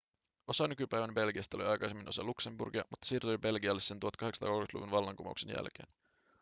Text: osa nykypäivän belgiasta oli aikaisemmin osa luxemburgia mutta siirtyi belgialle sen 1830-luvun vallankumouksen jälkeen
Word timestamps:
osa 0.47 0.67
nykypäivän 0.67 1.13
belgiasta 1.13 1.57
oli 1.57 1.65
aikaisemmin 1.65 2.07
osa 2.09 2.23
luxemburgia 2.23 2.83
mutta 2.89 3.07
siirtyi 3.07 3.37
belgialle 3.37 3.81
sen 3.81 3.97
1830-luvun 4.23 4.91
vallankumouksen 4.91 5.49
jälkeen 5.49 5.87